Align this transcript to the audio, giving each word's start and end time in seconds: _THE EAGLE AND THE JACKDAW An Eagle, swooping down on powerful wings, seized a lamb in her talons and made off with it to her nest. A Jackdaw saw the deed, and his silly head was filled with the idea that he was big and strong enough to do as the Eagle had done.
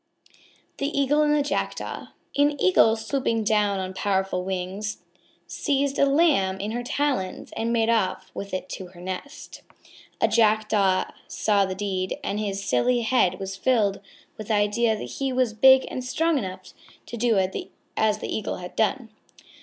_THE 0.77 0.87
EAGLE 0.99 1.21
AND 1.21 1.35
THE 1.35 1.43
JACKDAW 1.43 2.07
An 2.35 2.59
Eagle, 2.59 2.95
swooping 2.95 3.43
down 3.43 3.77
on 3.79 3.93
powerful 3.93 4.43
wings, 4.43 5.03
seized 5.45 5.99
a 5.99 6.07
lamb 6.07 6.59
in 6.59 6.71
her 6.71 6.81
talons 6.81 7.51
and 7.55 7.71
made 7.71 7.87
off 7.91 8.31
with 8.33 8.51
it 8.51 8.67
to 8.69 8.87
her 8.87 8.99
nest. 8.99 9.61
A 10.19 10.27
Jackdaw 10.27 11.05
saw 11.27 11.65
the 11.65 11.75
deed, 11.75 12.17
and 12.23 12.39
his 12.39 12.65
silly 12.65 13.01
head 13.01 13.39
was 13.39 13.55
filled 13.55 14.01
with 14.39 14.47
the 14.47 14.55
idea 14.55 14.97
that 14.97 15.03
he 15.19 15.31
was 15.31 15.53
big 15.53 15.85
and 15.91 16.03
strong 16.03 16.39
enough 16.39 16.73
to 17.05 17.15
do 17.15 17.37
as 17.95 18.17
the 18.17 18.35
Eagle 18.35 18.55
had 18.57 18.75
done. 18.75 19.09